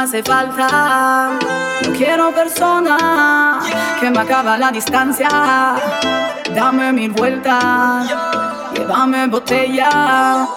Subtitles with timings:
[0.00, 1.30] hace falta.
[1.82, 3.60] No quiero persona
[3.98, 5.28] que me acaba la distancia.
[6.54, 8.06] Dame mil vueltas,
[8.74, 10.48] llévame botella.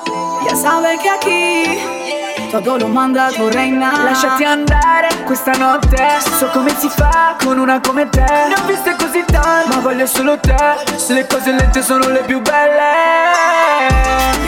[0.45, 6.75] Ya sabe que aquí tutto lo manda tu reina Lasciati andare questa notte So come
[6.77, 10.55] si fa con una come te Ne ho viste così tante Ma voglio solo te
[10.97, 13.87] Se le cose lente sono le più belle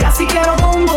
[0.00, 0.95] Ya si quiero boom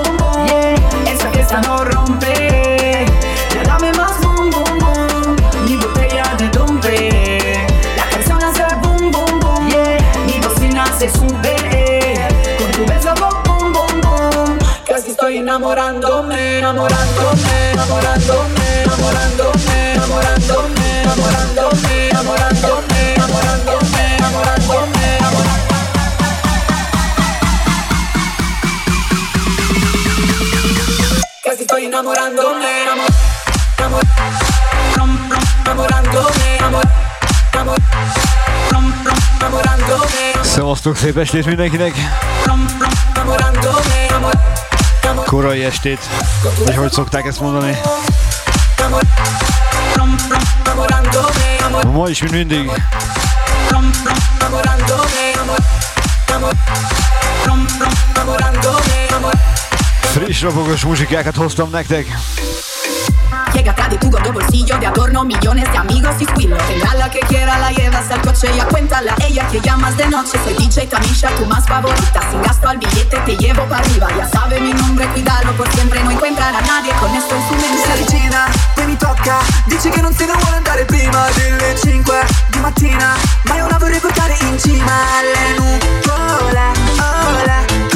[16.60, 25.68] enamorándome, enamorándome, enamorándome, enamorándome, enamorándome, enamorándome, enamorándome, enamorándome, enamorándome, enamorándome.
[31.44, 33.12] Casi estoy enamorándome, amor,
[33.86, 34.04] amor,
[34.96, 36.86] rom, rom, enamorándome, amor,
[37.60, 37.78] amor,
[38.72, 41.94] rom, rom, enamorándome, Szevasztok, szép estét mindenkinek!
[45.26, 46.00] korai estét,
[46.66, 47.78] vagy hogy szokták ezt mondani.
[51.92, 52.72] Ma is, mint mindig.
[60.02, 62.06] Friss rabogos muzsikákat hoztam nektek.
[63.70, 66.58] Llega atrás de tu gordo bolsillo de adorno millones de amigos y squillo.
[66.58, 70.08] Tendrá la que quiera, la llevas al coche y a cuéntala ella que llamas de
[70.08, 74.08] noche Soy DJ Tamisha, tu más favorita Sin gasto al billete te llevo para arriba
[74.18, 77.54] Ya sabe mi nombre, cuídalo por siempre No encontrará a nadie con esto en su
[77.54, 79.38] Si mente avvicina, poi mi tocca
[79.68, 83.14] Dice che non se ne vuole andare prima delle 5 di mattina
[83.44, 86.72] Ma io la vorrei portare in cima alle nuvole
[87.38, 87.89] Ola,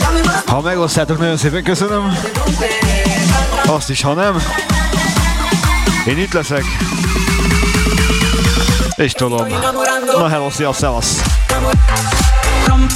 [0.00, 2.18] dame más Ha megosztátok, nagyon szépen köszönöm.
[3.66, 4.42] Azt is, ha nem.
[6.06, 6.64] Én itt leszek.
[8.96, 9.46] És tolom.
[10.18, 11.22] Na hello, szia, szevasz.
[11.48, 11.66] Rom,
[12.66, 12.86] rom,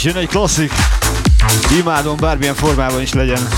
[0.00, 0.72] És jön egy klasszik.
[1.78, 3.48] Imádom, bármilyen formában is legyen.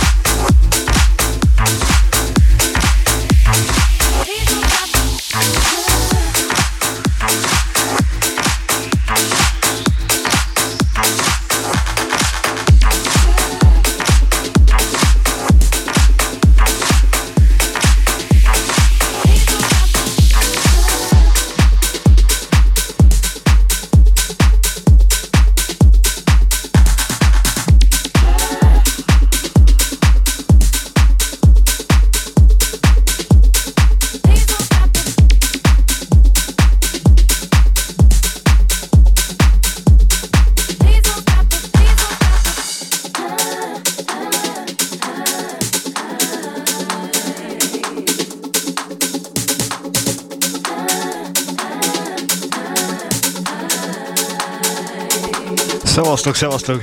[56.34, 56.82] Szevasztok,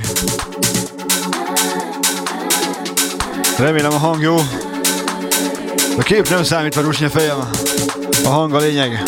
[3.58, 4.36] Remélem a hang jó.
[5.98, 7.50] A kép nem számít a rusnya fejem.
[8.24, 9.02] A hang a lényeg.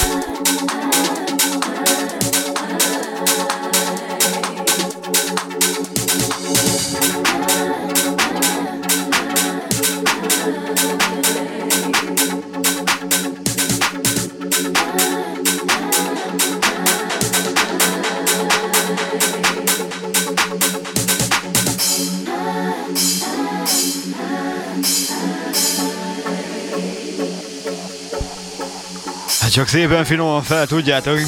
[29.52, 31.18] Csak szépen finoman fel, tudjátok.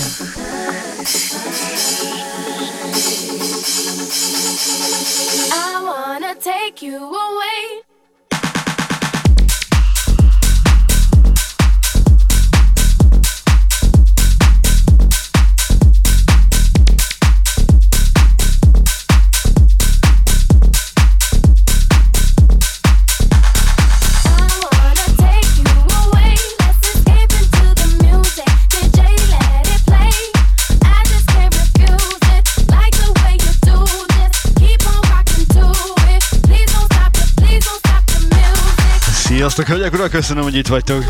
[39.94, 41.04] Urak, köszönöm, hogy itt vagytok.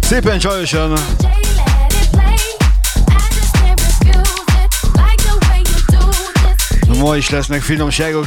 [0.00, 0.92] Szépen csajosan.
[6.98, 8.26] Ma is lesznek finomságok.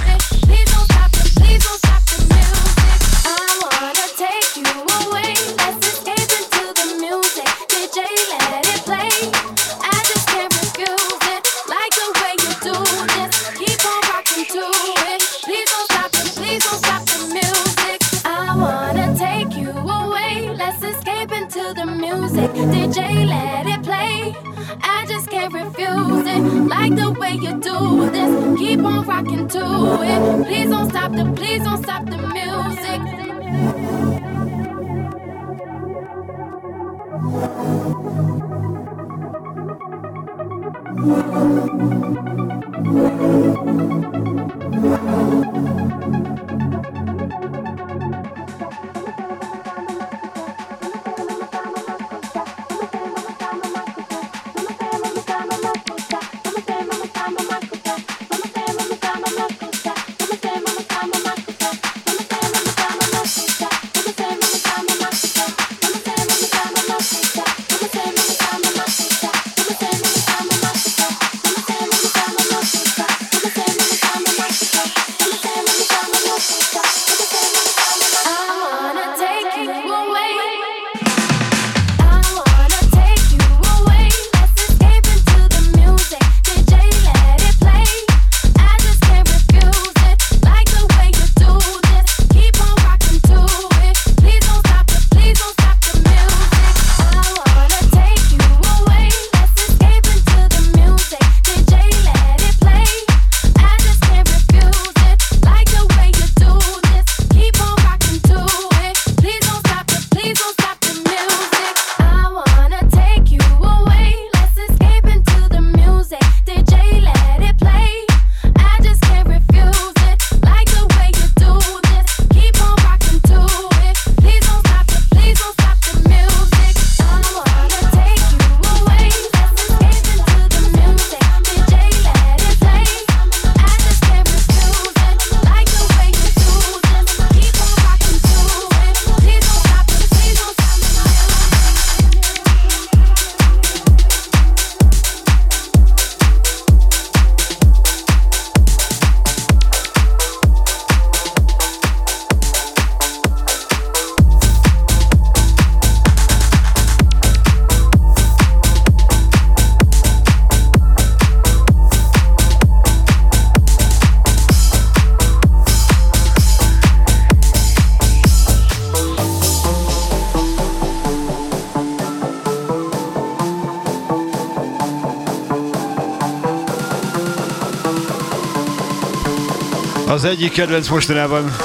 [180.33, 181.55] Egyik kedvenc mostanában.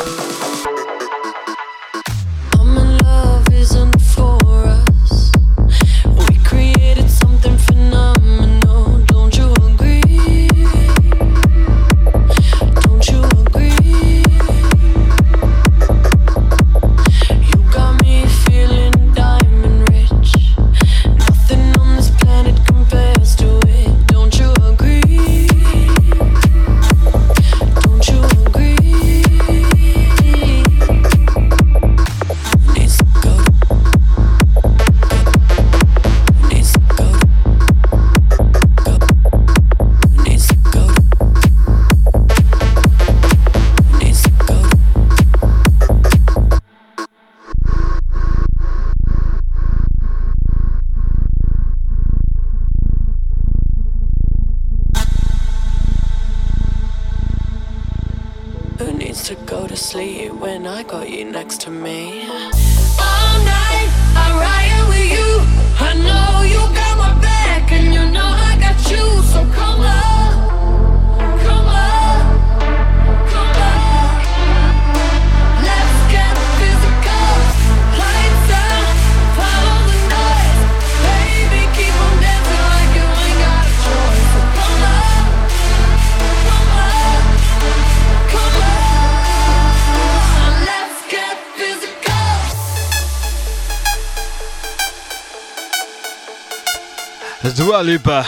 [97.59, 98.25] Dua Lipa.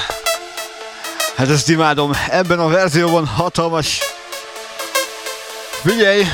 [1.36, 2.12] Hát ezt imádom.
[2.30, 3.98] Ebben a verzióban hatalmas.
[5.82, 6.24] Figyelj!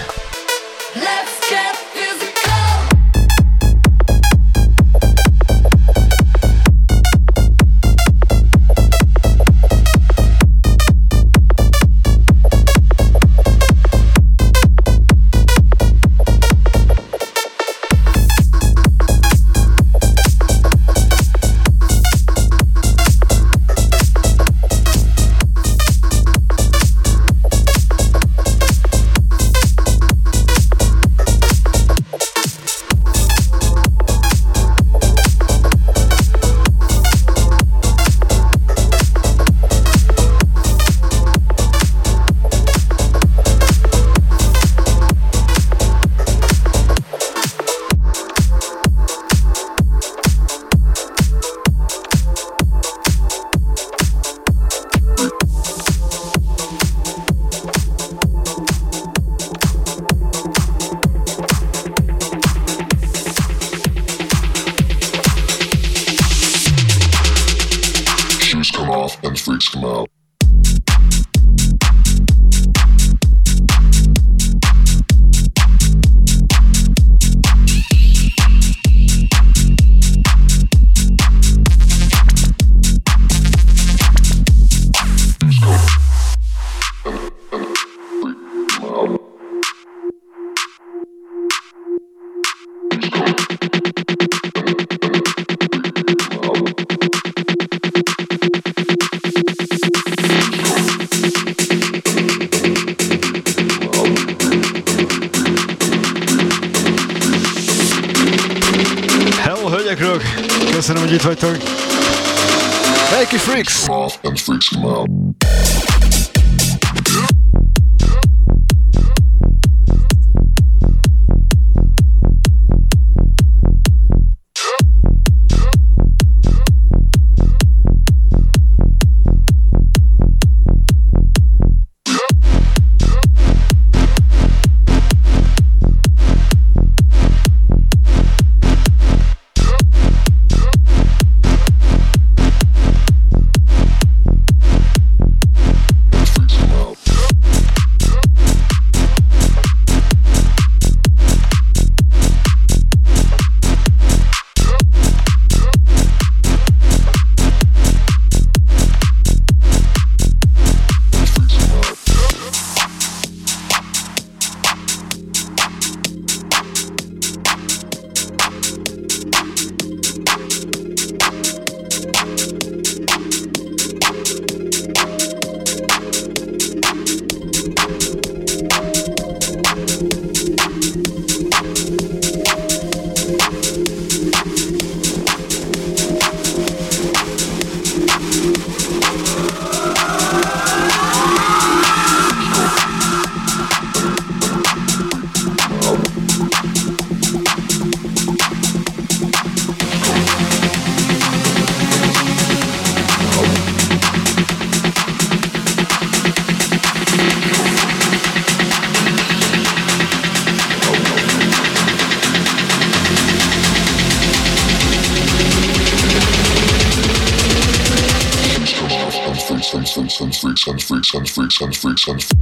[221.86, 222.35] freaks on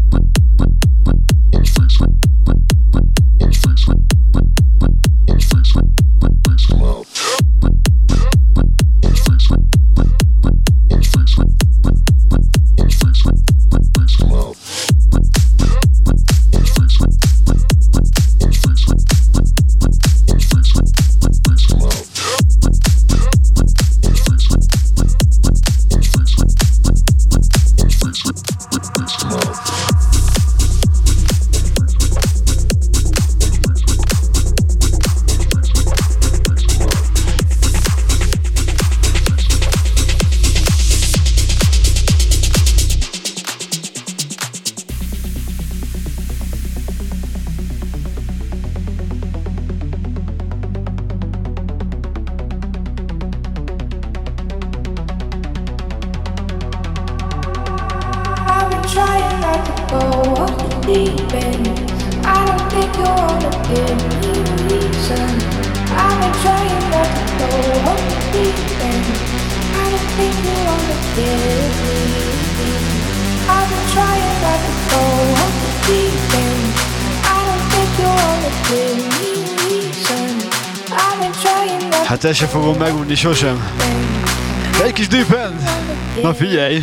[82.64, 83.70] fogom megunni sosem.
[84.84, 85.56] Egy kis dűpen!
[86.22, 86.80] Na figyelj!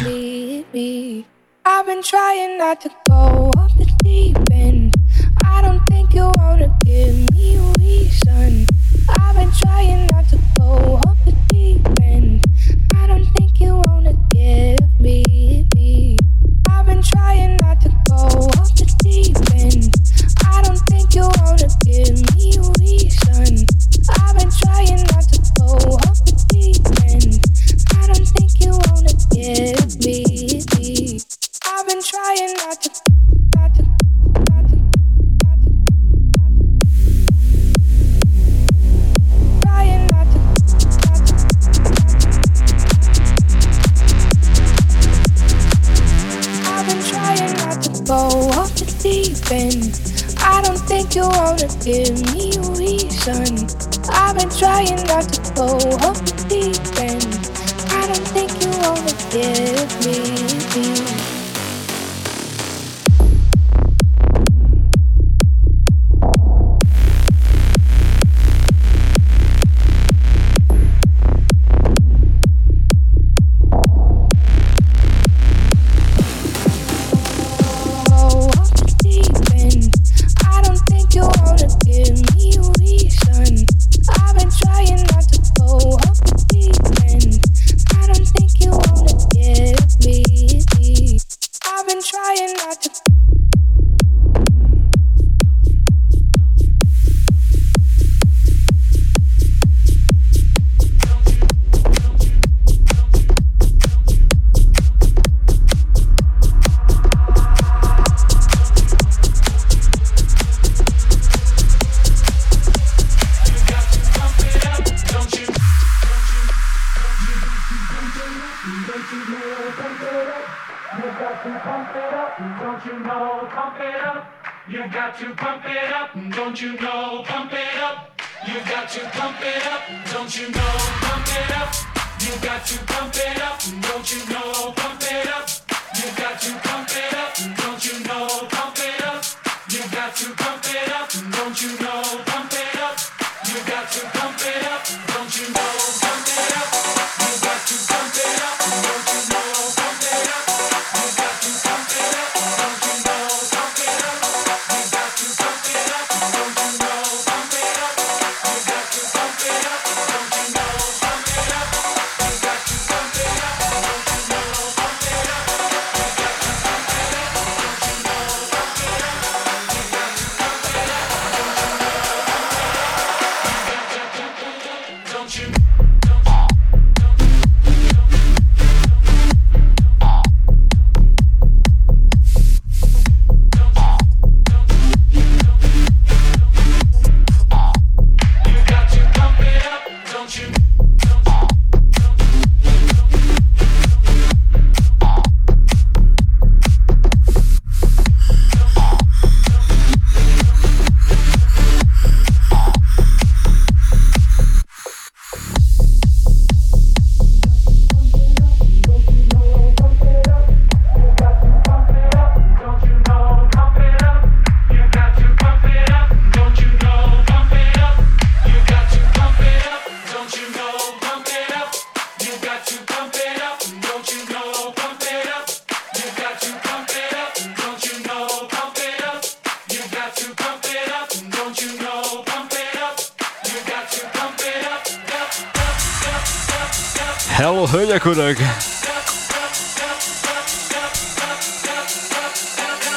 [237.91, 238.37] Hölgyek, urak!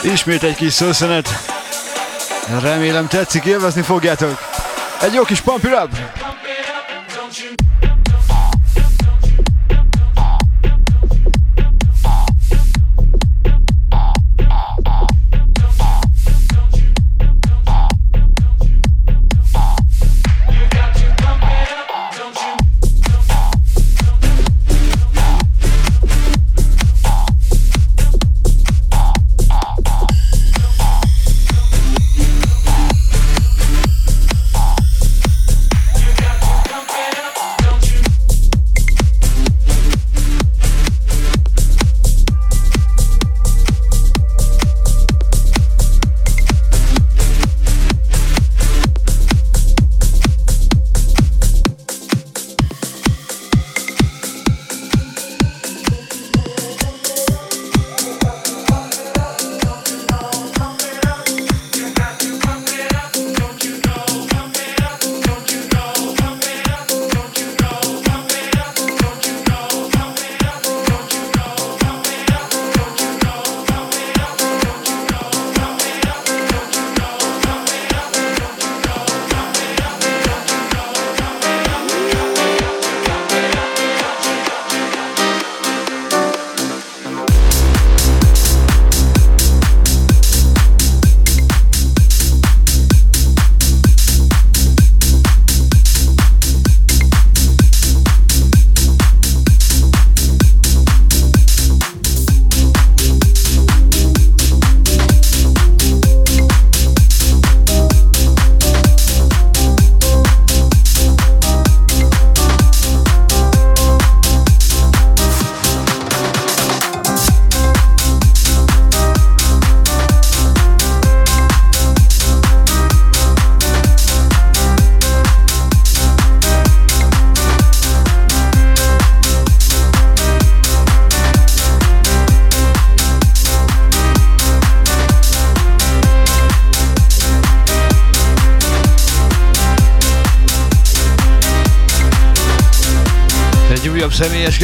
[0.02, 1.28] Ismét egy kis szószenet.
[2.61, 4.38] Remélem tetszik, élvezni fogjátok.
[5.00, 6.23] Egy jó kis pump it up!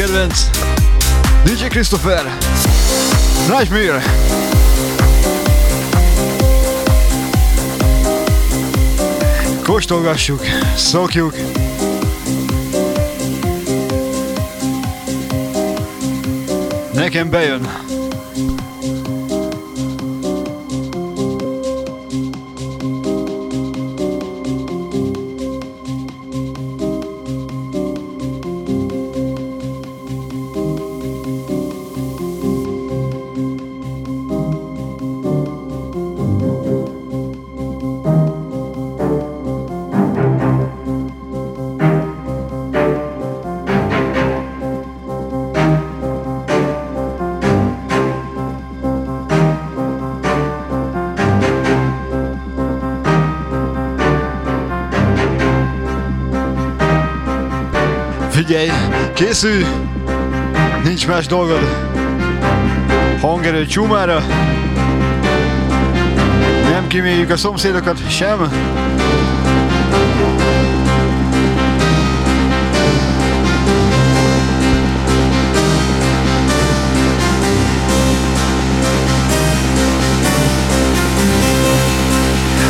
[0.01, 0.33] Kedvenc.
[1.43, 2.37] DJ Christopher.
[3.47, 4.01] Nightmare.
[9.63, 10.43] Kóstolgassuk,
[10.75, 11.35] szokjuk.
[16.93, 17.90] Nekem bejön.
[61.21, 61.63] Más dolgod.
[63.21, 64.23] Hangerő csumára.
[66.69, 68.49] Nem kiméljük a szomszédokat sem.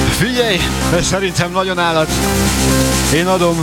[0.10, 0.58] Figyelj,
[0.96, 2.10] ez szerintem nagyon állat.
[3.14, 3.58] Én adom.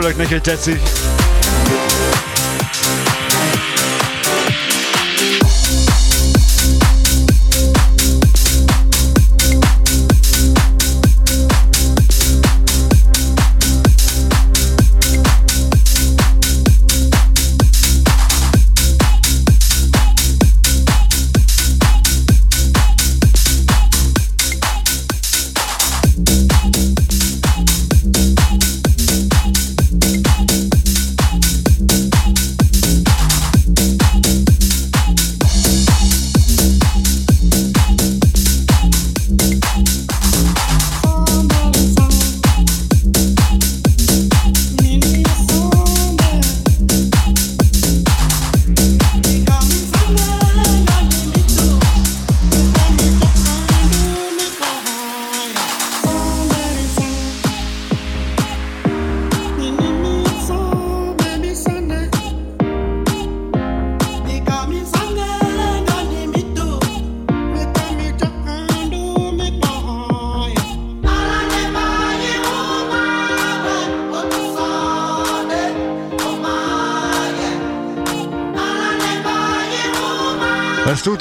[0.00, 1.01] Neki, hogy tetszik.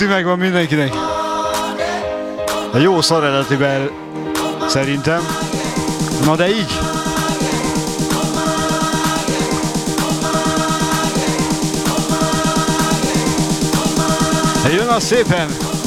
[0.07, 0.93] Megvan mindenkinek.
[2.73, 3.89] A jó szar eredetiben
[4.67, 5.21] szerintem.
[6.25, 6.79] Na de így.
[14.73, 15.80] Jön a szépen!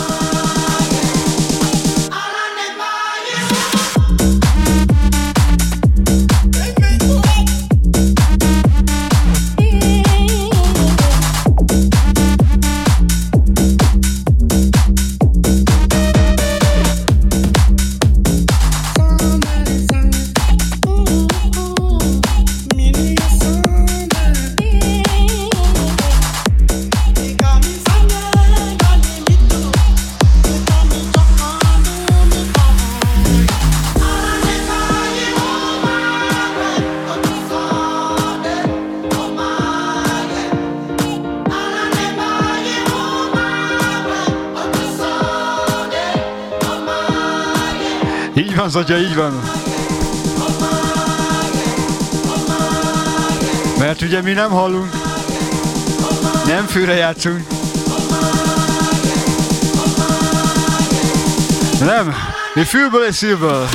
[48.74, 49.42] az atya, így van.
[53.78, 54.90] Mert ugye mi nem hallunk,
[56.46, 57.46] nem főre játszunk.
[61.80, 62.14] Nem,
[62.54, 63.68] mi fülből és szívből.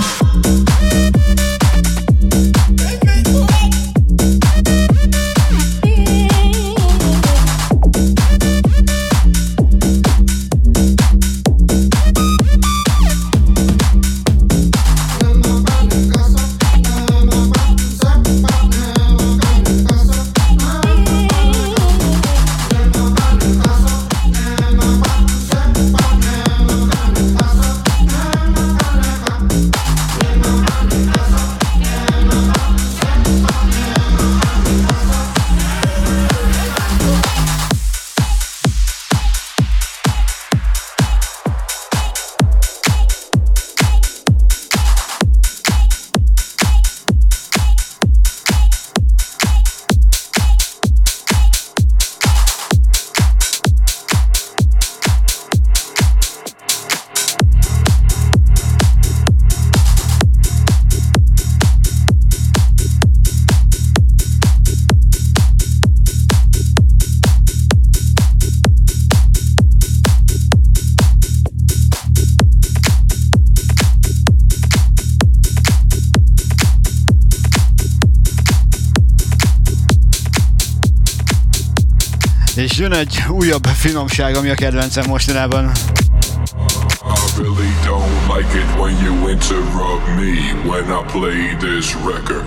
[82.89, 85.65] jön egy újabb finomság, ami a kedvencem mostanában.
[85.65, 90.33] I really don't like it when you interrupt me
[90.69, 92.45] when I play this record.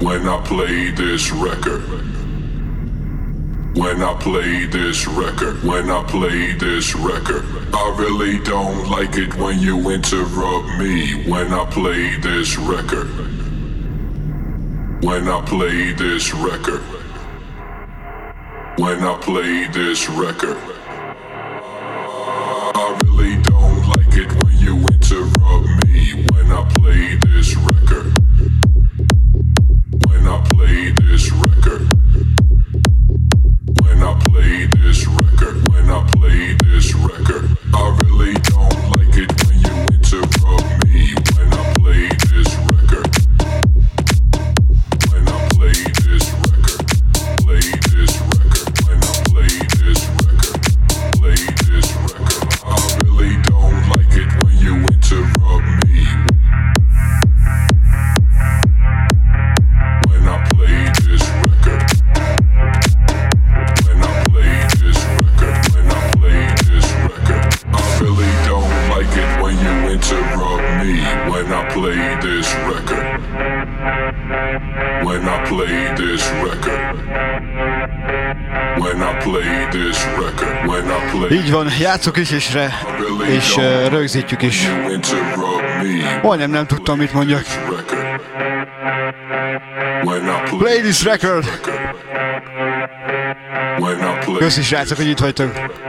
[0.00, 1.82] When I play this record.
[3.74, 5.62] When I play this record.
[5.62, 7.44] When I play this record.
[7.72, 13.08] I really don't like it when you interrupt me when I play this record.
[15.02, 16.80] When I play this record
[18.80, 20.79] when I play this record.
[82.00, 82.72] játsszuk is, és, re,
[83.28, 83.56] és
[83.88, 84.68] rögzítjük is.
[86.22, 87.42] Majdnem nem tudtam, mit mondjak.
[90.58, 91.60] Play this record!
[94.38, 95.79] Köszi srácok, hogy itt vagytok!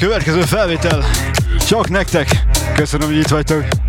[0.00, 1.04] következő felvétel
[1.66, 2.28] csak nektek.
[2.74, 3.79] Köszönöm, hogy itt vagytok.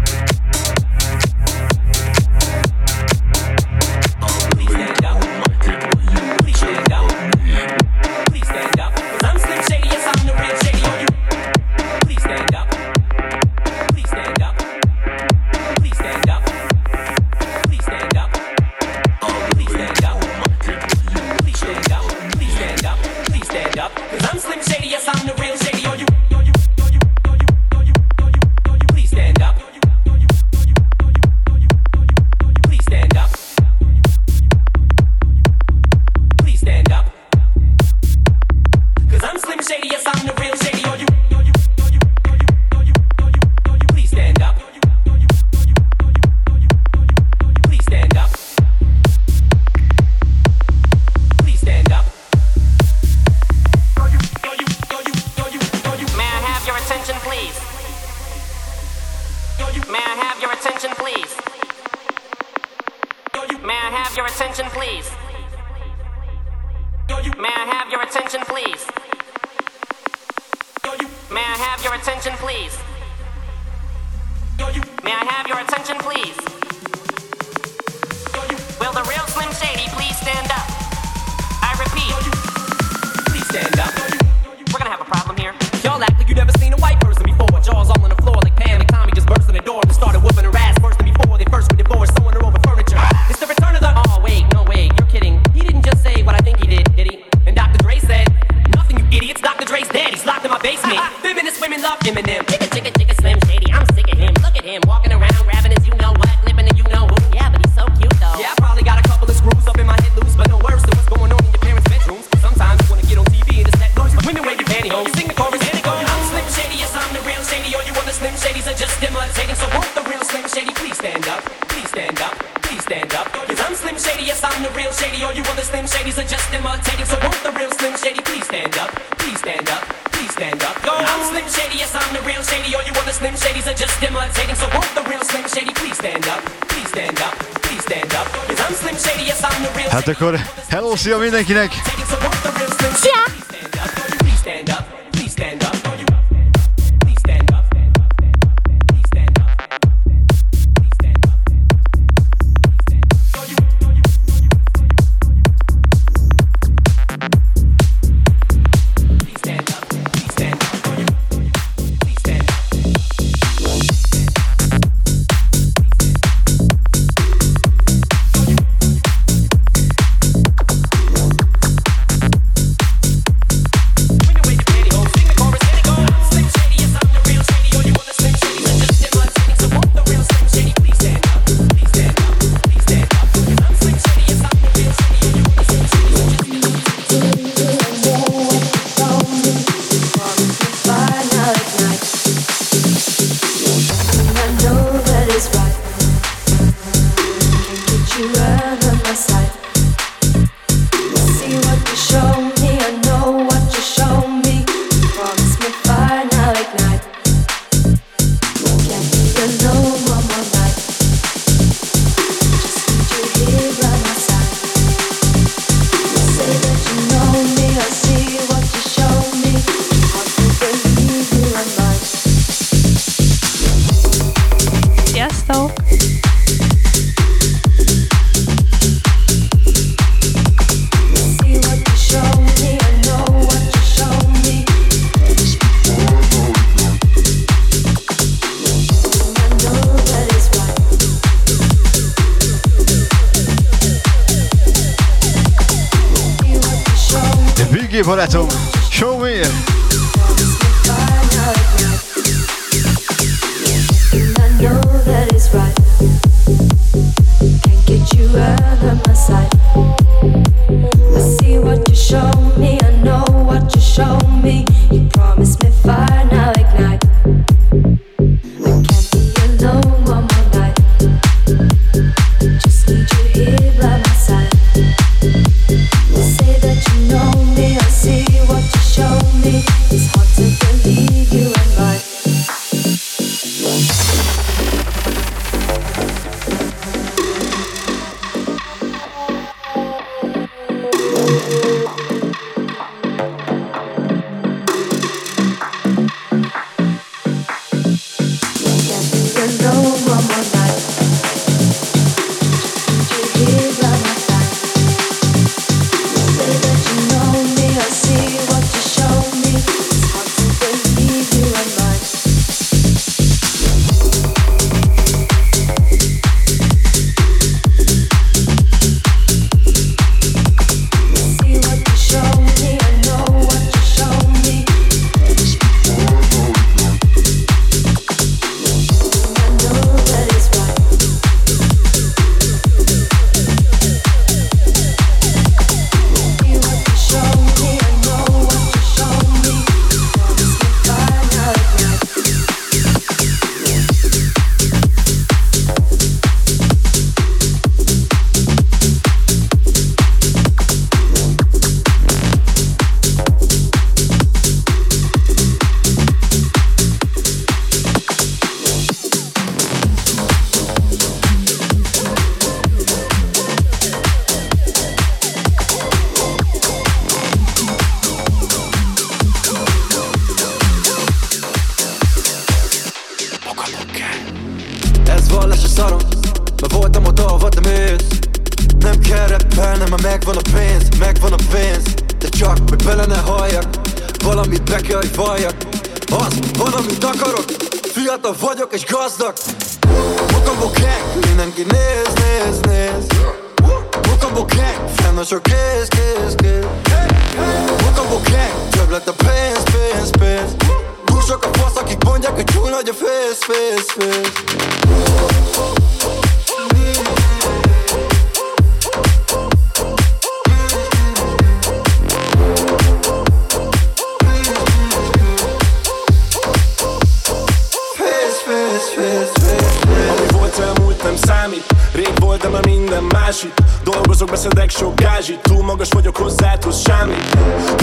[424.21, 427.37] Dolgozok, beszedek sok gázsit Túl magas vagyok hozzá, tudsz semmit.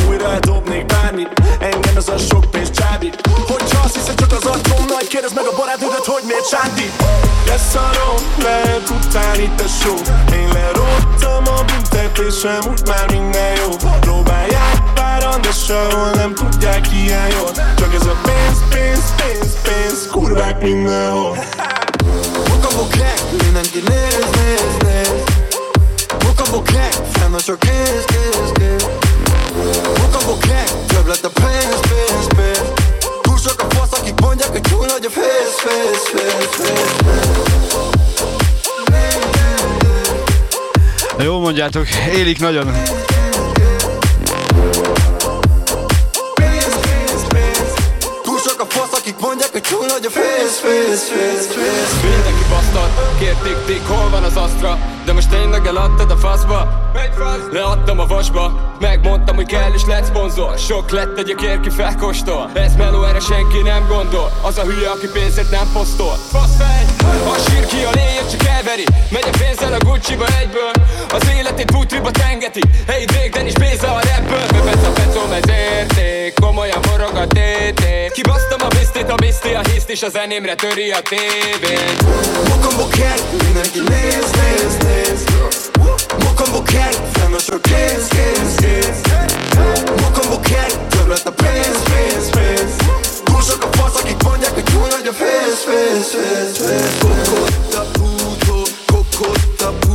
[0.08, 1.28] Újra eldobnék bármit
[1.60, 3.20] Engem ez a sok pénz csábít.
[3.46, 6.92] Hogyha azt hiszed csak az atom nagy Kérdezd meg a barátnődet, hogy miért sántít
[7.46, 9.94] Leszarom, lehet utáni te só
[10.32, 13.70] Én lerottam a büntetésem Úgy már minden jó.
[14.00, 20.06] Próbálják páran, de sehol nem tudják ilyen jól Csak ez a pénz, pénz, pénz, pénz
[20.10, 21.36] Kurvák mindenhol.
[23.42, 25.37] Mindenki néz, néz, néz
[26.50, 28.86] Mokambó kek, fenn a sok kéz, kéz, kéz
[30.00, 32.62] Mokambó kek, több lett a pénz, pénz, pénz
[33.22, 36.96] Túl sok a fasz, akik mondják, hogy túl nagy a fész, fész, fész, fész,
[41.16, 42.72] De jól mondjátok, élik nagyon.
[48.90, 54.10] Akik mondják, hogy túl nagy a fész, fész, fész, fész Mindenki basztad, kérték tik, hol
[54.10, 54.78] van az asztra
[55.08, 56.90] De most tényleg eladtad a faszba?
[57.50, 60.58] Leadtam a vasba Megmondtam, hogy kell és lett szponzor.
[60.58, 64.32] Sok lett egy kér ki felkostol Ez meló, erre senki nem gondol.
[64.42, 66.14] Az a hülye, aki pénzért nem posztol.
[66.32, 66.84] Faszfej!
[67.34, 68.84] A sír ki a léjét csak elveri.
[69.10, 70.72] Megy a pénzzel a Gucci-ba egyből.
[71.10, 72.60] Az életét putriba tengeti.
[72.86, 76.34] Hey Drake, Dennis Béza a rapből Bebesz a pecom, ez érték.
[76.40, 78.12] Komolyan forog a tétét.
[78.12, 81.98] Kibasztam a bisztit, a biszti a hiszt És a zenémre töri a tévét.
[82.48, 85.24] Mokambó kek, mindenki néz, néz, néz.
[86.24, 88.67] Mokambó kek, fenn a kéz, kéz, kéz
[90.00, 92.76] Mokambó kek, több lett a pénz, pénz, pénz
[93.24, 97.86] Túl sok a fasz, akik mondják, hogy túl nagy a fész, fész, fész, fész Kokotta
[97.92, 99.87] puto,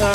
[0.00, 0.08] Ezt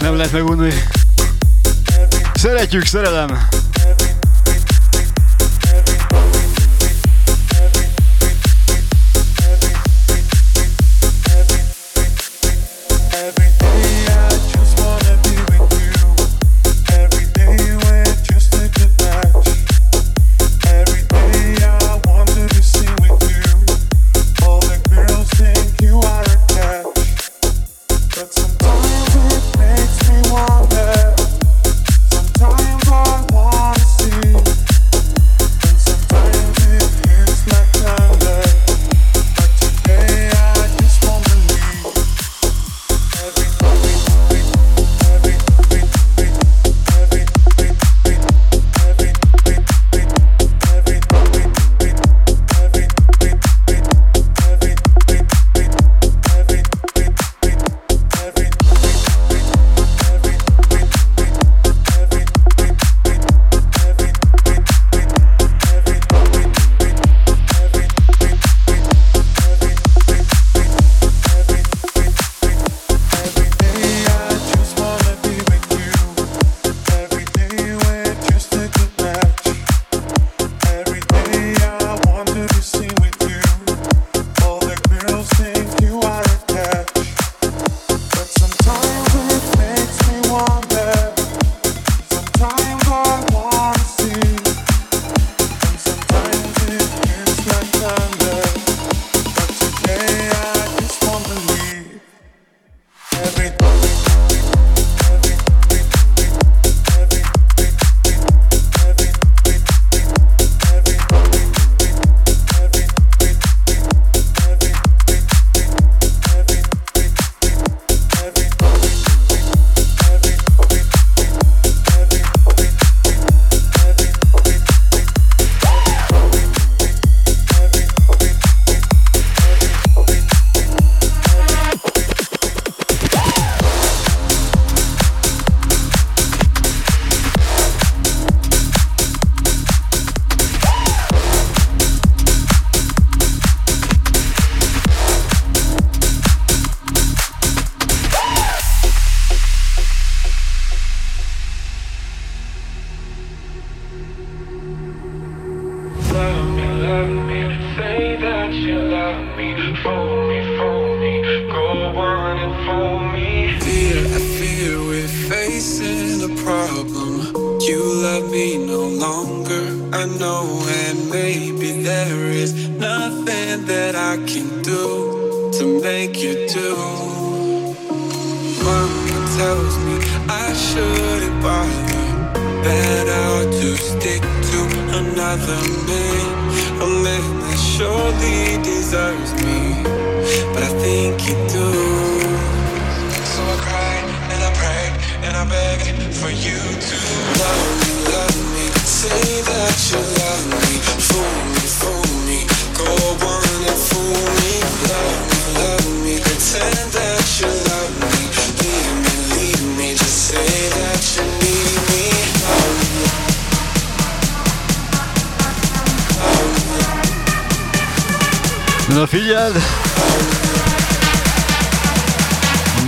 [0.00, 0.72] nem lehet megunni.
[2.34, 3.48] Szeretjük, szerelem!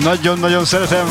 [0.07, 1.07] Nagyon-nagyon szeretem.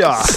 [0.00, 0.29] Hello,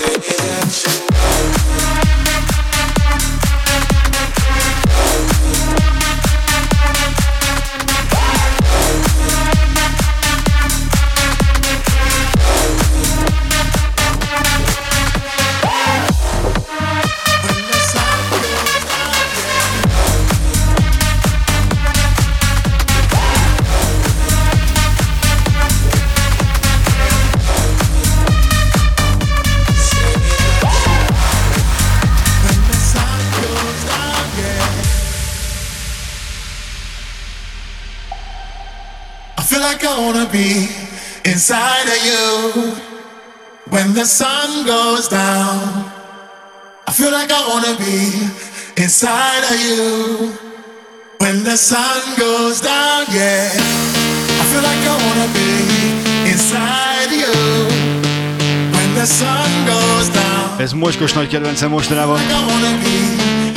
[61.00, 62.20] mocskos nagy kedvencem mostanában.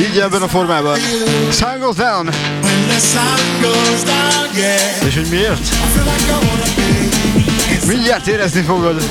[0.00, 0.98] Így ebben a formában.
[1.52, 2.30] Sun goes down.
[5.06, 5.68] És hogy miért?
[7.86, 9.02] Mindjárt érezni fogod.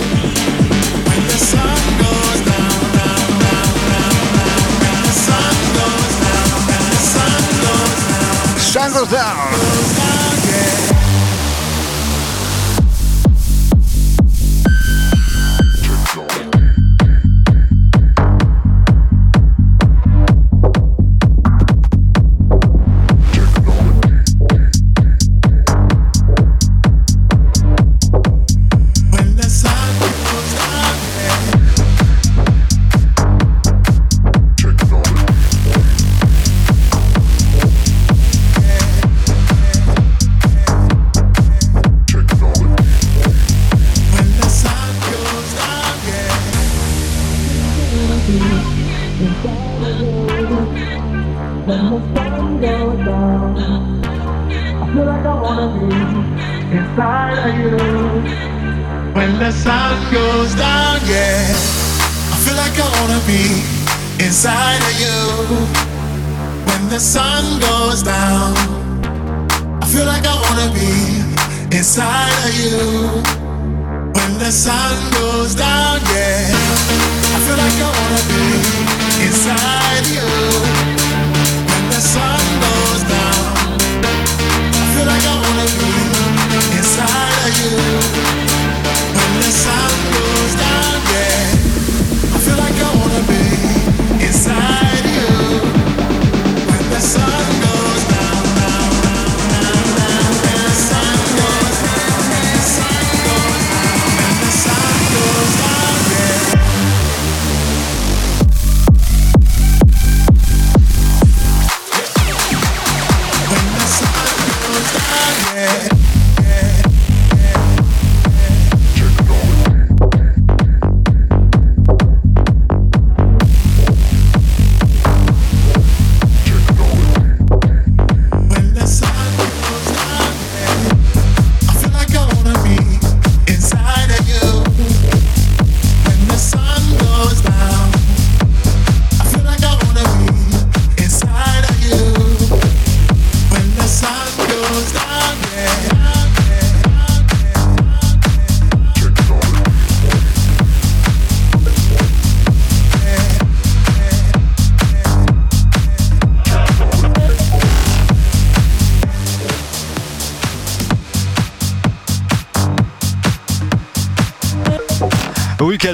[8.72, 10.05] Sun goes down.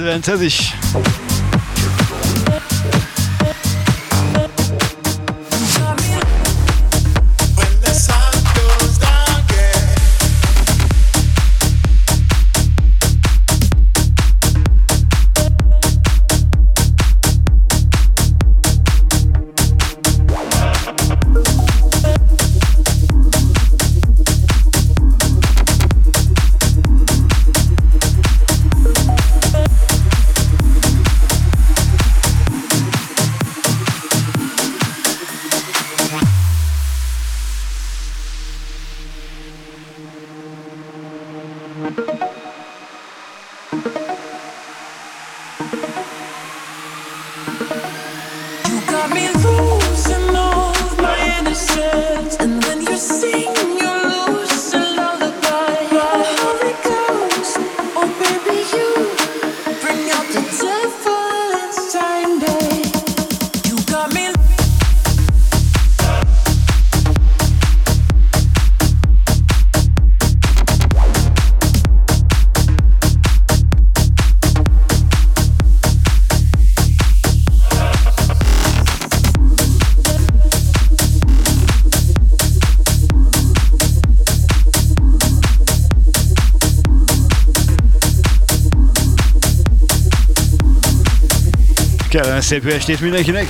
[0.01, 0.73] Advent sich.
[92.51, 93.47] szép estét mindenkinek!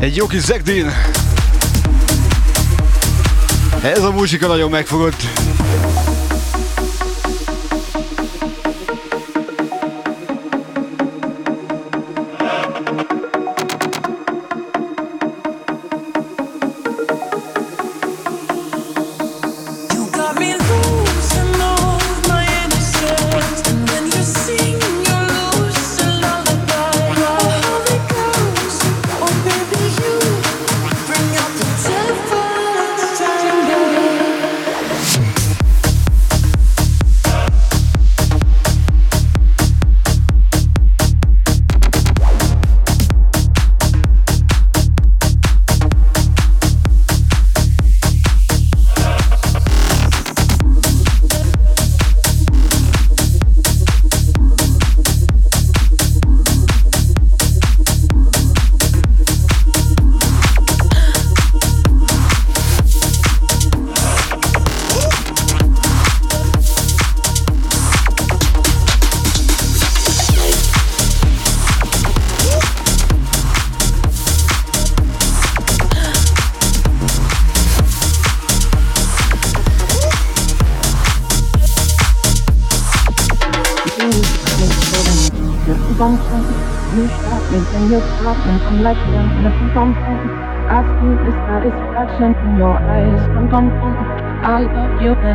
[0.00, 0.92] Egy jó kis Zegdin!
[3.82, 5.22] Ez a muzsika nagyon megfogott.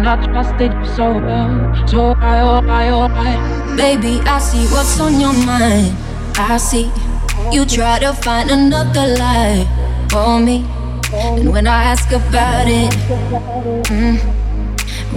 [0.02, 1.88] and I trusted you so well.
[1.88, 3.76] So I, oh, I, oh, I.
[3.76, 5.95] Baby, I see what's on your mind.
[6.38, 6.91] I see
[7.52, 9.68] you try to find another lie
[10.10, 10.66] for me.
[11.14, 12.91] And when I ask about it,
[13.93, 14.18] mm,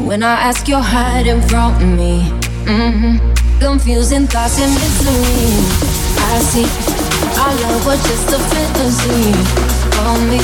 [0.06, 2.28] when I ask, you're hiding from me.
[2.68, 3.60] Mm-hmm.
[3.60, 5.64] Confusing thoughts and misery.
[6.28, 6.68] I see
[7.40, 9.32] our love was just a fantasy
[9.96, 10.40] for me.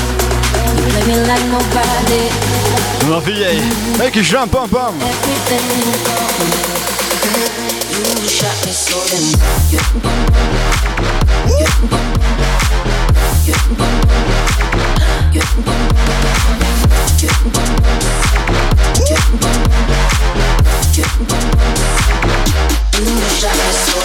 [0.65, 2.80] You play me like nobody.
[3.09, 3.61] No vijay,
[4.03, 4.99] jakiś ram pam pam
[8.27, 9.15] Shot me so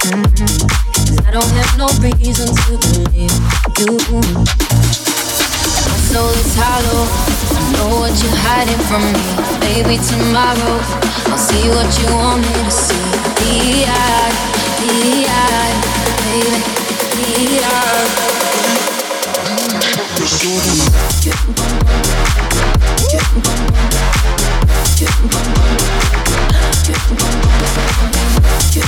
[0.01, 1.29] Mm-hmm.
[1.29, 3.37] I don't have no reason to believe
[3.77, 4.01] you.
[5.85, 7.05] My soul is hollow.
[7.05, 9.21] I know what you're hiding from me.
[9.61, 10.81] Baby, tomorrow
[11.29, 12.97] I'll see what you want me to see.
[13.45, 14.33] D.I.
[14.81, 15.69] D.I.
[16.25, 16.65] Baby,
[17.13, 17.85] D.I
[28.77, 28.83] you.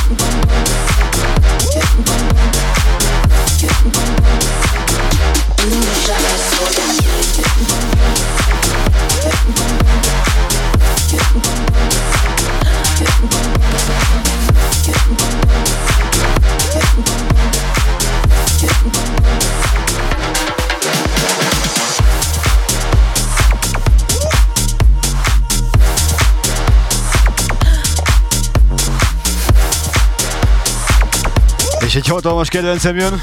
[31.97, 33.20] egy hatalmas kedvencem jön.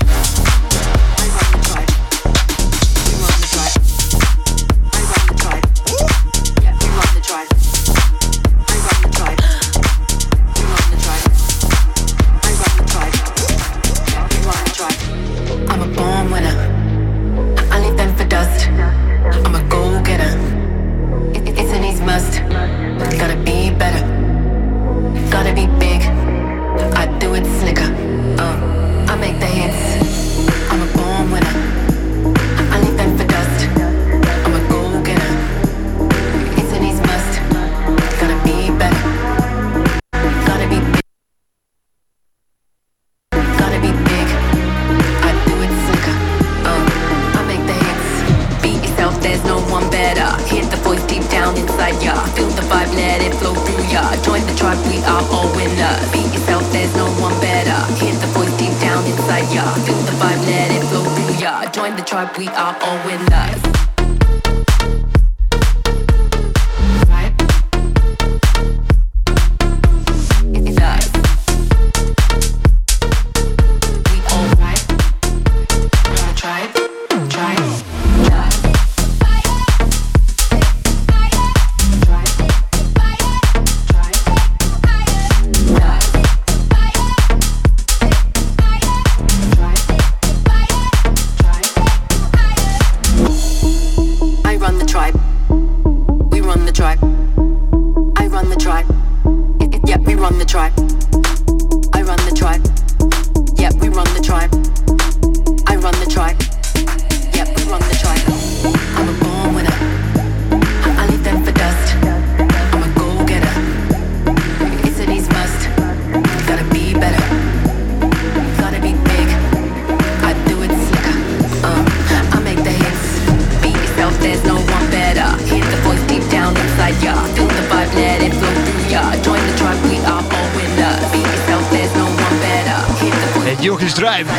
[133.73, 134.31] jó kis drive!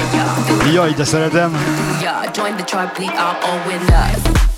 [0.72, 1.56] Jaj, de szeretem!
[2.00, 4.53] Yeah, join the tribe, we are all winners.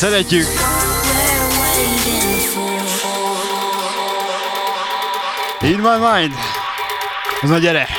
[0.00, 0.46] szeretjük.
[5.60, 6.34] In my mind.
[7.42, 7.89] Az na gyere!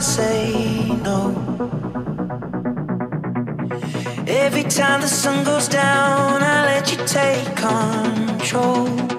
[0.00, 1.34] say no.
[4.26, 9.09] Every time the sun goes down, I let you take control.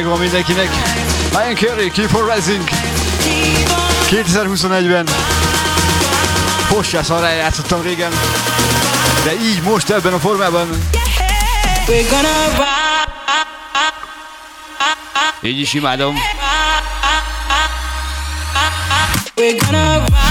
[0.00, 0.68] megvan mindenkinek.
[1.30, 2.68] Lion Curry, Keep on Rising.
[4.10, 5.08] 2021-ben
[6.68, 8.10] Postjászal rájátszottam régen,
[9.24, 10.68] de így most ebben a formában.
[15.42, 16.14] Így is imádom.
[19.36, 20.29] We're gonna ride.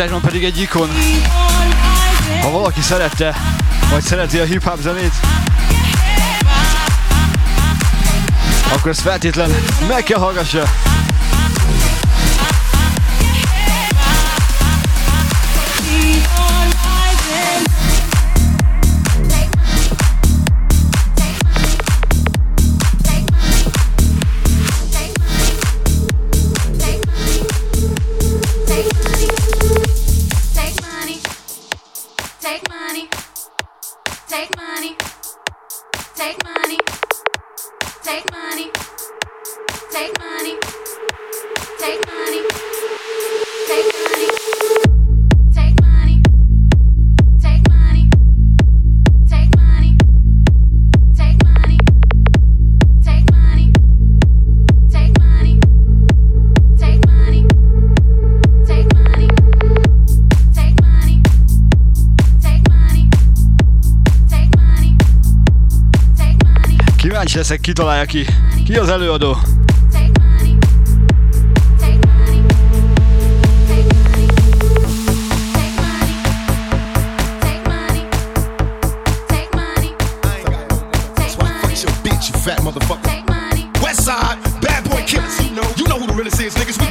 [0.00, 0.88] Ágyban pedig egy ikon.
[2.42, 3.36] Ha valaki szerette,
[3.90, 5.12] vagy szereti a hip-hop zenét,
[8.72, 9.50] akkor ezt feltétlen
[9.88, 10.62] meg kell hallgassa.
[67.48, 68.26] valószínűleg kitalálja ki,
[68.64, 69.36] ki az előadó.
[82.42, 83.24] Fat motherfucker.
[83.82, 85.38] Westside, bad boy killers.
[85.76, 86.78] You know who the realest is, niggas.
[86.78, 86.87] We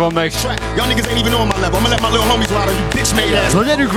[0.00, 0.42] van Max.
[0.42, 1.78] Y'all niggas ain't even on my level.
[1.78, 3.54] I'ma let my little homies ride on you bitch made ass.
[3.54, 3.88] Look at your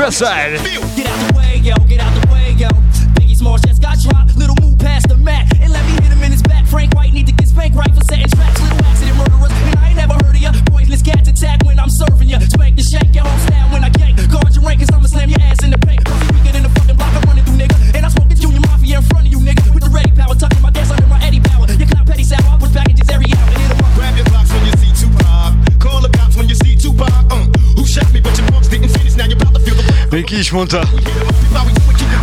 [30.53, 30.87] mondta,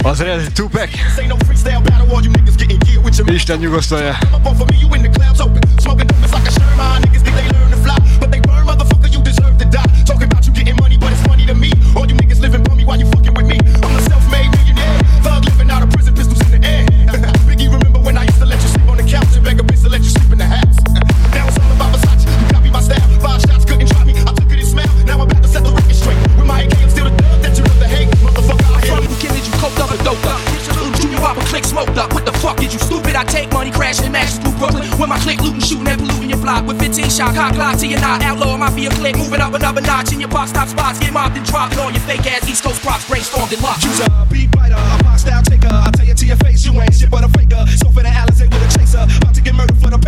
[0.03, 0.91] az eredeti Tupac.
[3.35, 4.17] Isten nyugosztalja.
[37.41, 40.53] cock lock, so you're not outlaw, mafia click, moving up another notch in your box
[40.53, 43.51] top spots, get mobbed and dropped, and all your fake ass East Coast props brainstormed
[43.53, 43.83] and locked.
[43.83, 46.73] Use a beat writer, a box style taker, I'll tell you to your face, you
[46.79, 49.55] ain't shit but a faker, so for the Alizé with a chaser, about to get
[49.55, 49.99] murdered for the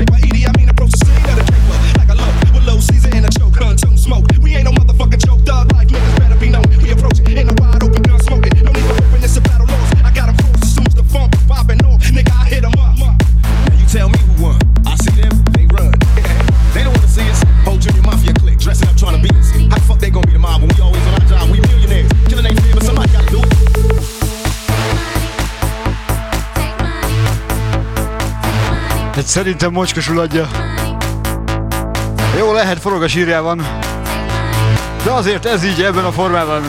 [29.33, 30.49] Szerintem mocskosul adja.
[32.39, 33.67] Jó, lehet forog a sírjában,
[35.05, 36.63] de azért ez így ebben a formában.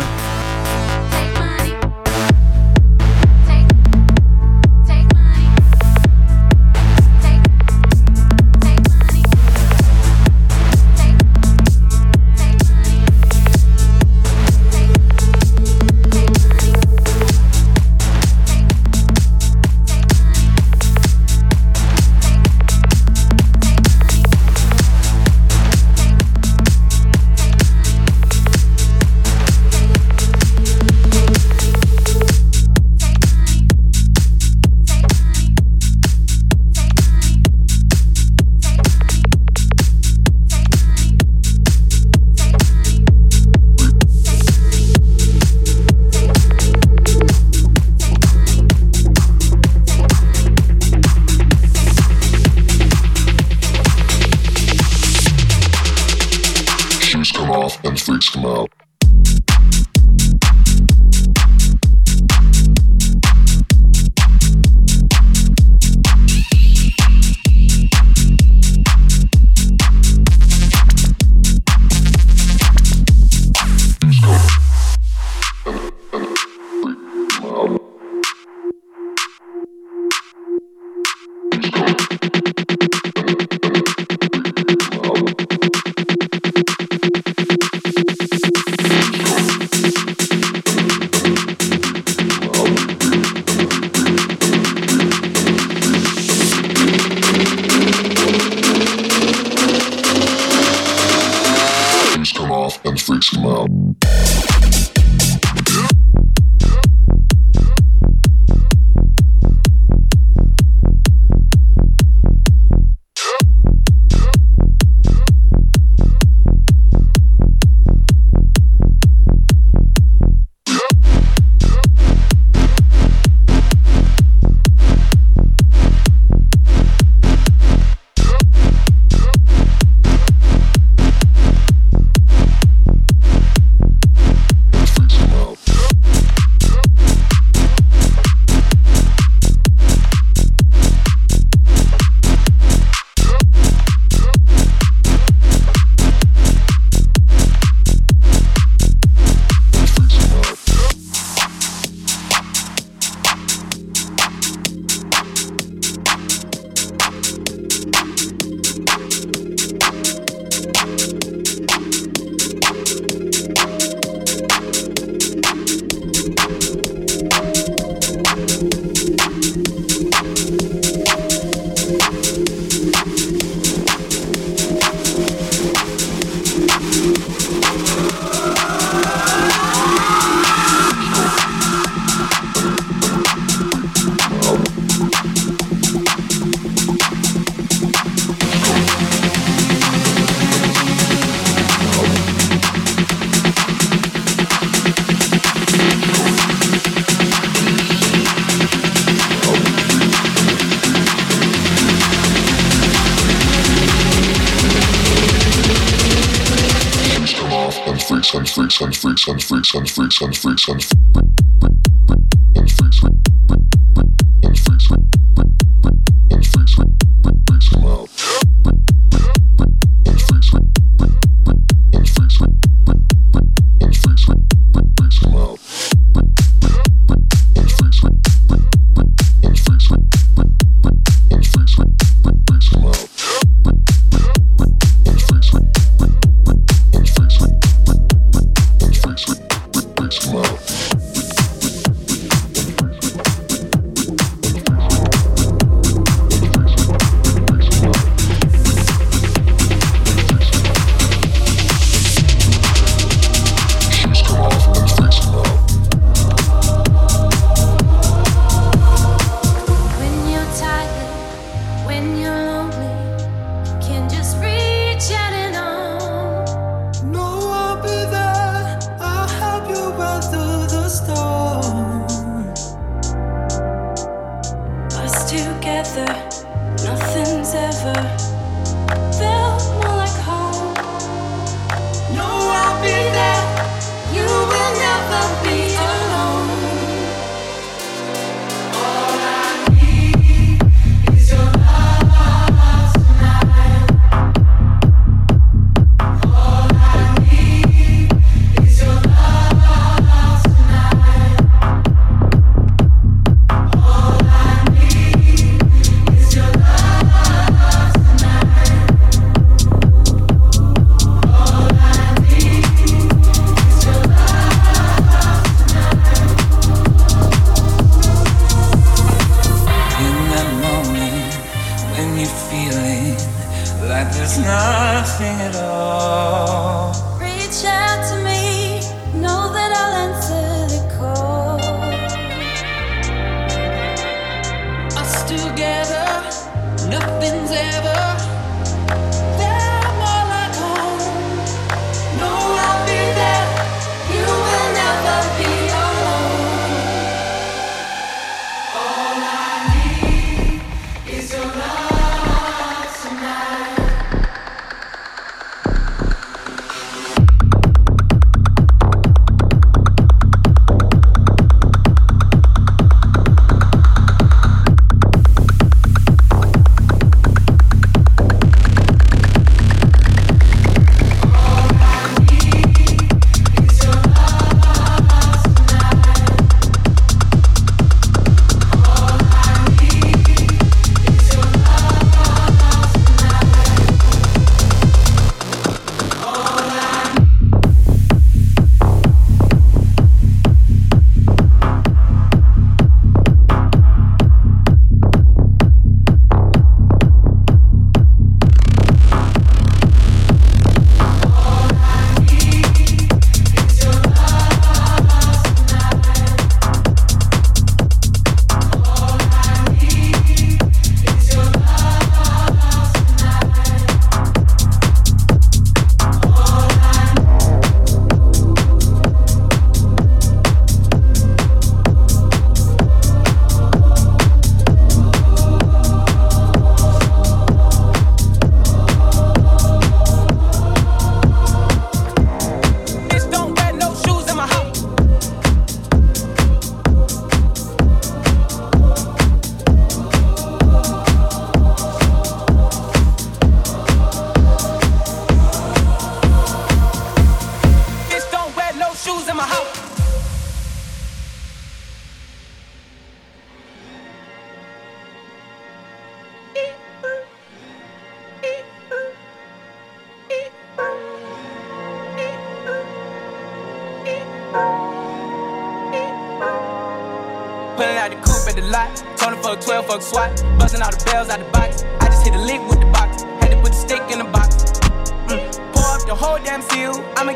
[58.34, 58.73] smell.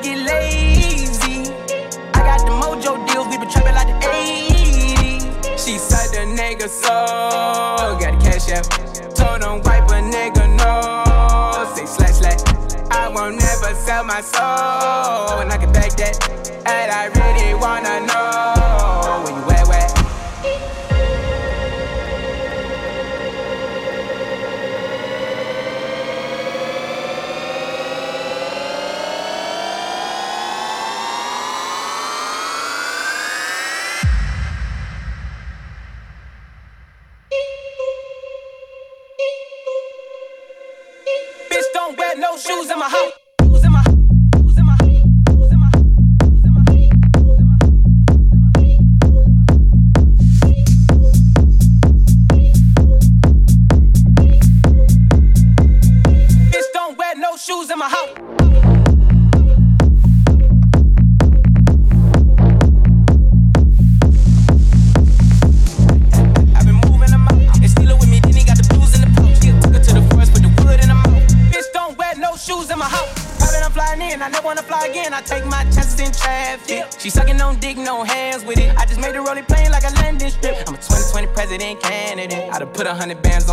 [0.01, 1.51] Get lazy.
[2.13, 5.57] I got the mojo deals, we been trapping like the 80s.
[5.57, 8.65] She said the nigga so got the cash app.
[9.15, 11.75] Told him wipe a nigga no.
[11.75, 12.41] Say slash slash.
[12.91, 16.29] I won't never sell my soul, and I can back that.
[16.67, 18.26] And I really wanna know.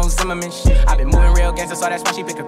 [0.05, 0.87] on Zimmerman shit.
[0.87, 2.44] I been moving real gangsta, so that's why she pick a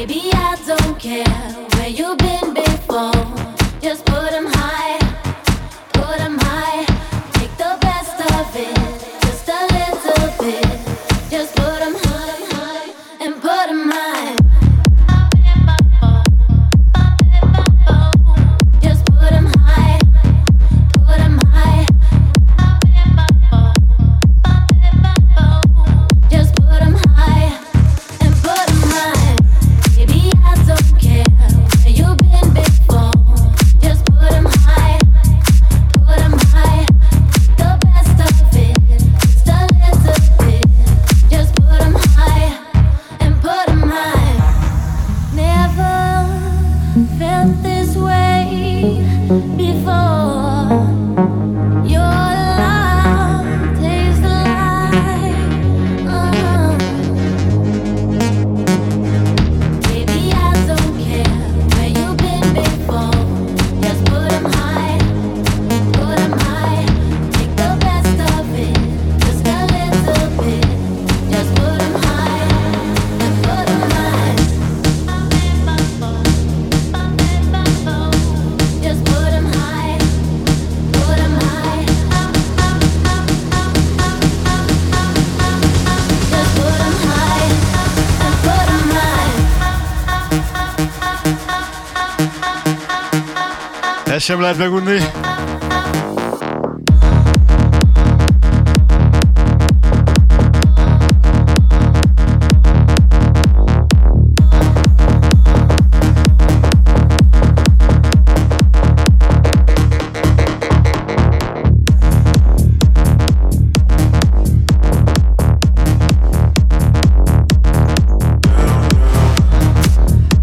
[0.00, 1.26] Baby, I don't care
[1.76, 3.12] where you've been before.
[3.82, 4.59] Just put them high.
[94.30, 94.98] sem lehet megunni.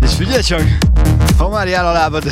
[0.01, 0.61] És figyelj csak,
[1.37, 2.23] ha már jár a lábad,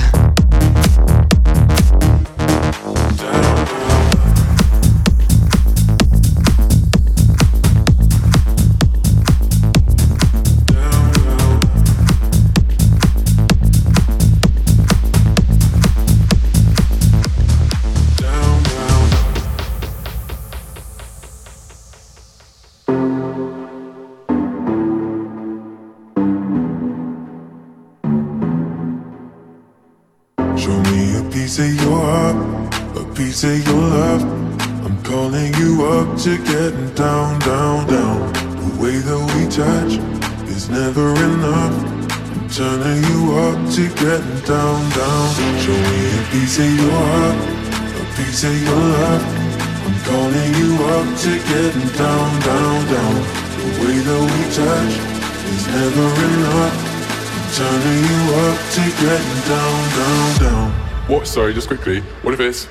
[61.66, 62.02] this quickly.
[62.22, 62.68] What if it's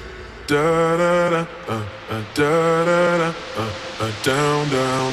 [0.46, 5.03] da da da uh, uh, da da da uh, uh, down down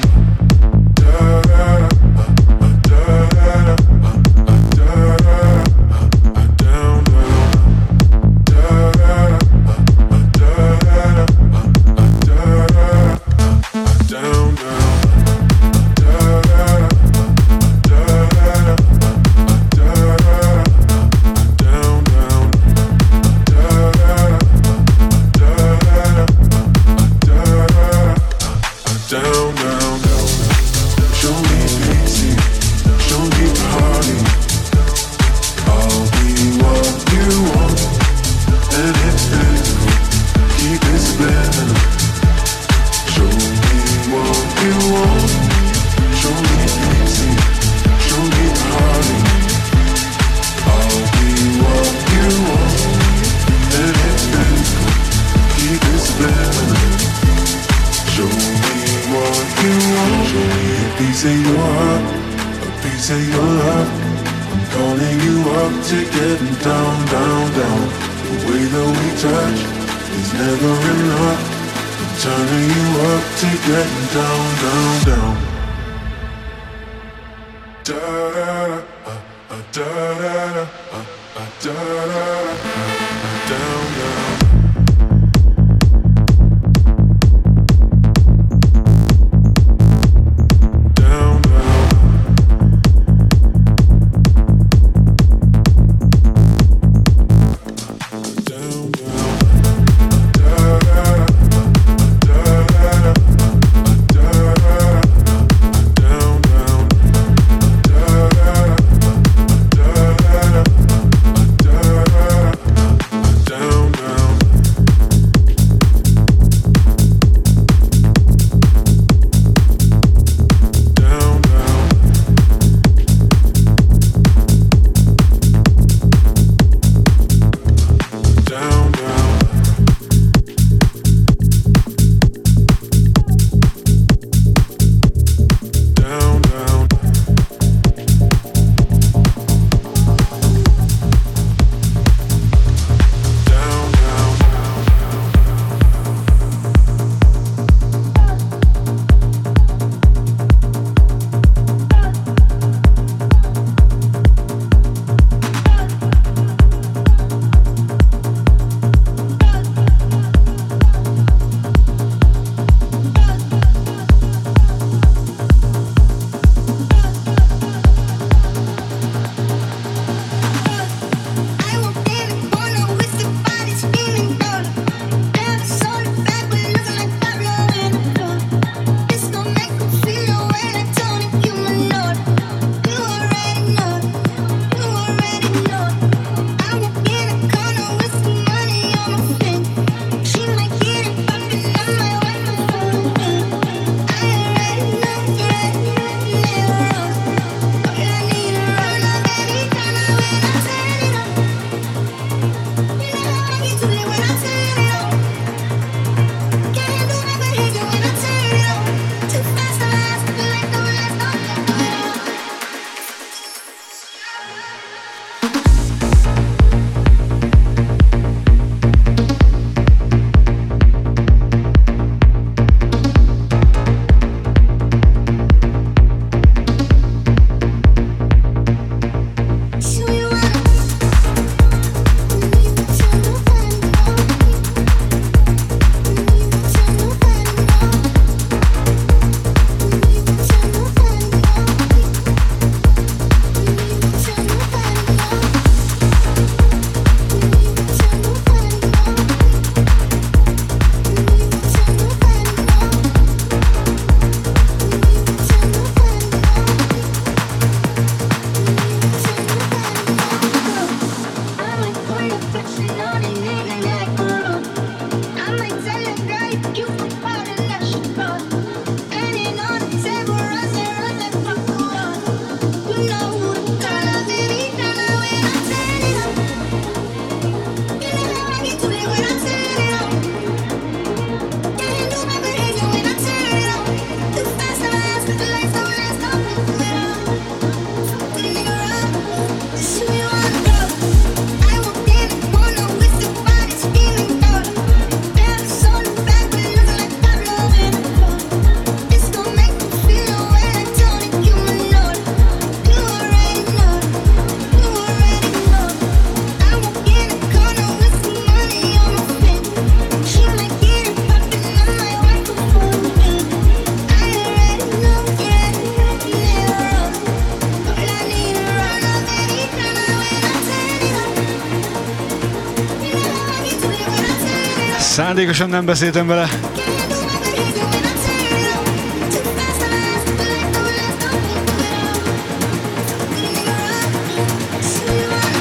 [325.32, 326.49] Szándékosan nem beszéltem vele.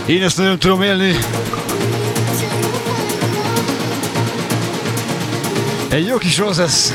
[0.06, 1.16] Én ezt nagyon tudom élni.
[5.88, 6.92] Egy jó kis rossz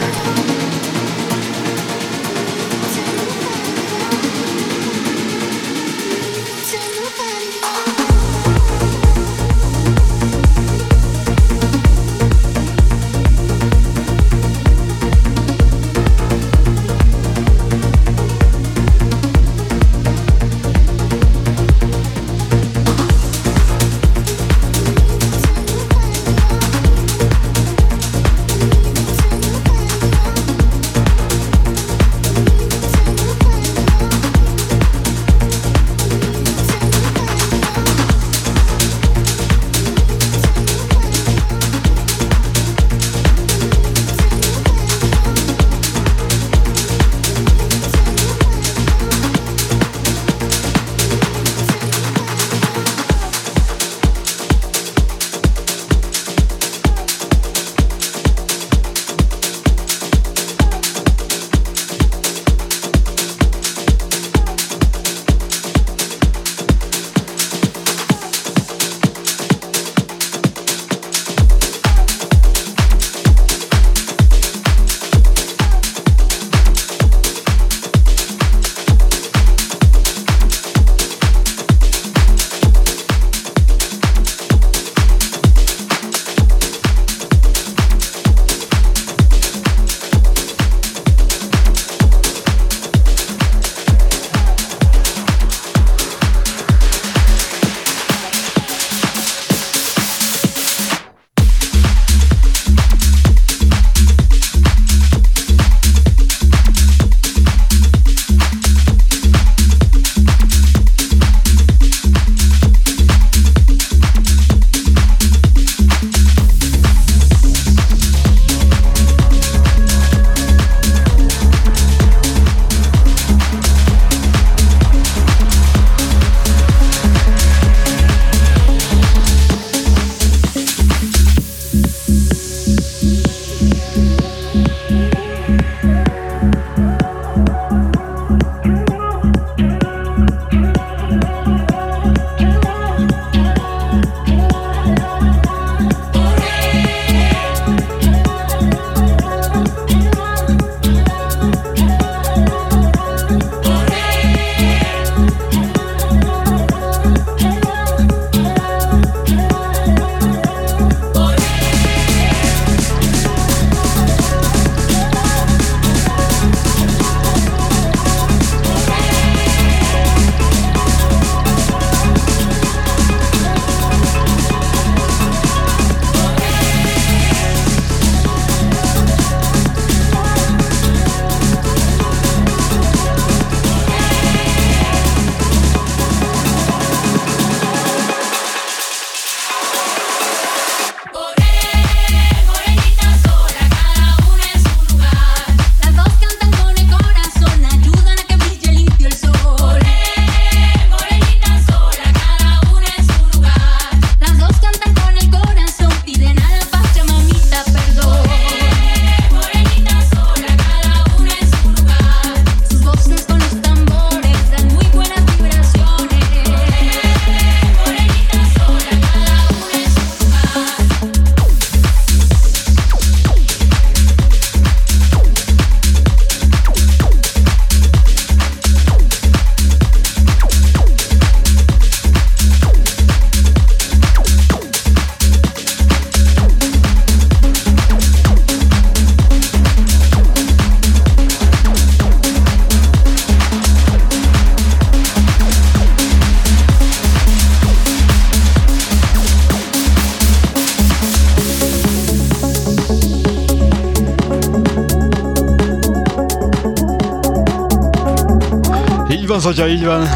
[259.46, 260.08] Zotya, így van.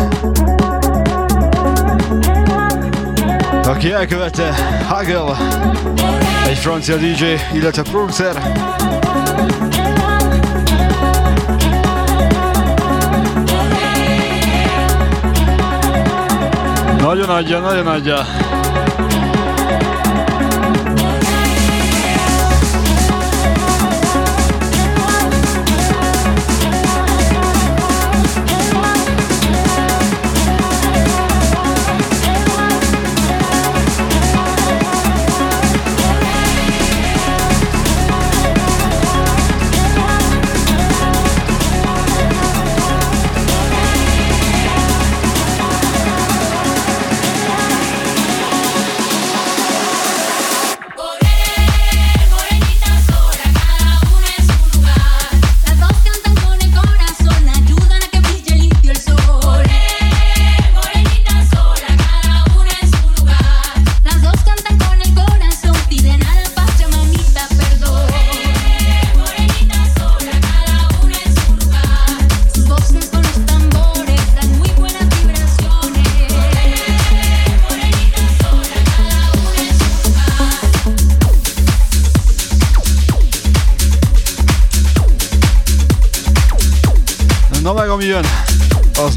[3.64, 4.54] Aki elkövette,
[4.88, 5.38] Hagel,
[6.48, 7.24] egy francia DJ,
[7.54, 8.34] illetve producer.
[17.02, 18.18] Nagyon adja, nagyon adja.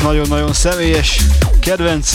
[0.03, 1.21] Nagyon-nagyon személyes,
[1.61, 2.11] kedvenc,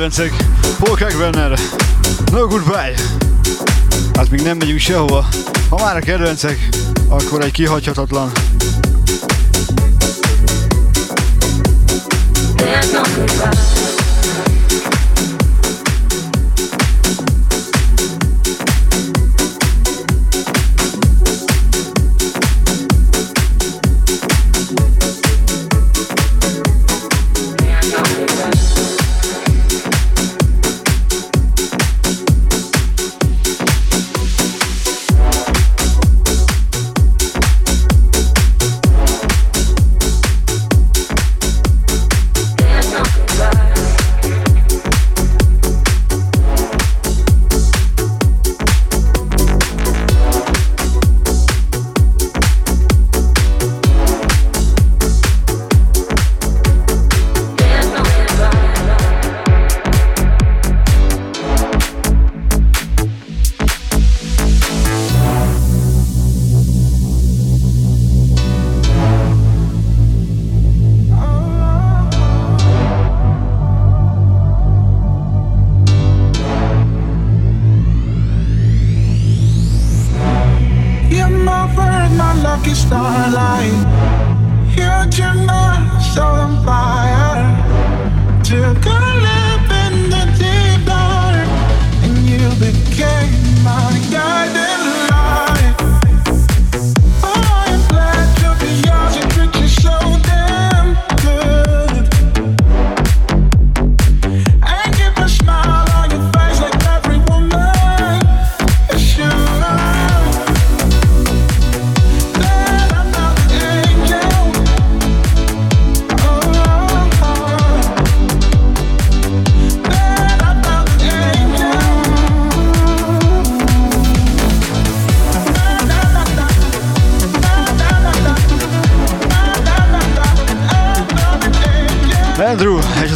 [0.00, 0.44] kedvencek,
[0.78, 1.58] Paul Kackbrenner,
[2.32, 2.94] No Goodbye.
[4.14, 5.26] Hát még nem megyünk sehova.
[5.68, 6.68] Ha már a kedvencek,
[7.08, 8.32] akkor egy kihagyhatatlan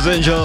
[0.07, 0.44] Angel.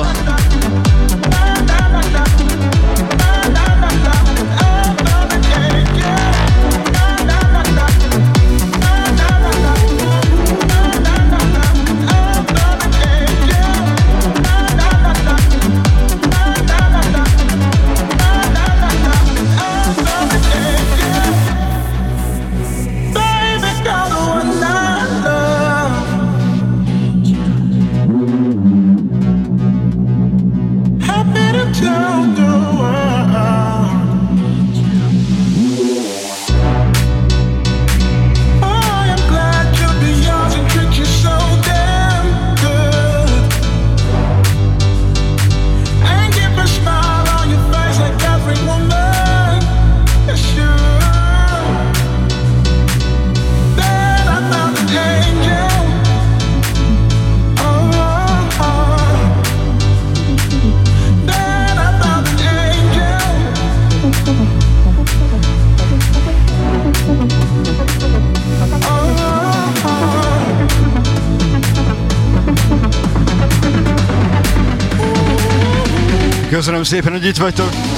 [76.89, 77.88] szépen, hogy itt vagytok!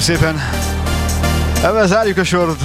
[0.00, 0.40] szépen.
[1.62, 2.60] Ebben zárjuk a sort.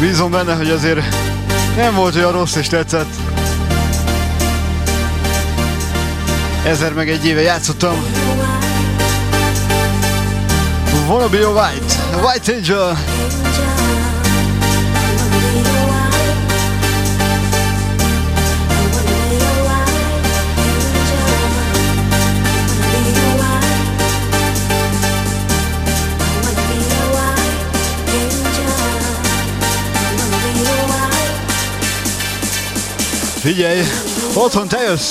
[0.00, 1.00] Bízom benne, hogy azért
[1.76, 3.14] nem volt olyan rossz és tetszett.
[6.64, 7.94] Ezer meg egy éve játszottam.
[11.08, 12.98] Wanna be your white, white angel.
[33.44, 33.82] Figyelj,
[34.34, 35.10] otthon te jössz.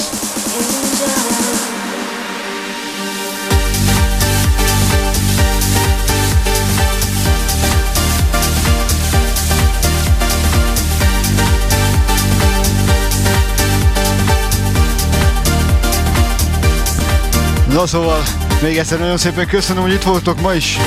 [17.70, 18.24] Na szóval,
[18.62, 20.78] még egyszer nagyon szépen köszönöm, hogy itt voltok ma is.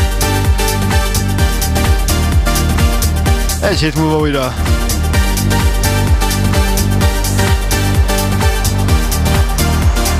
[3.60, 4.54] Egy hét múlva újra.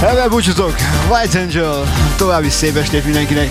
[0.01, 0.75] Ebben búcsúzok,
[1.11, 1.85] White Angel,
[2.17, 3.51] további szép estét mindenkinek!